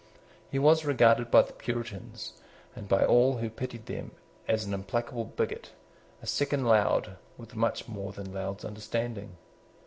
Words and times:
He 0.49 0.57
was 0.57 0.83
regarded 0.83 1.29
by 1.29 1.43
the 1.43 1.53
Puritans, 1.53 2.33
and 2.75 2.87
by 2.89 3.05
all 3.05 3.37
who 3.37 3.51
pitied 3.51 3.85
them, 3.85 4.13
as 4.47 4.65
an 4.65 4.73
implacable 4.73 5.25
bigot, 5.25 5.73
a 6.23 6.25
second 6.25 6.65
Laud, 6.65 7.17
with 7.37 7.55
much 7.55 7.87
more 7.87 8.11
than 8.11 8.33
Laud's 8.33 8.65
understanding. 8.65 9.37